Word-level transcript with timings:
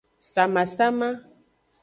Samasama. 0.31 1.09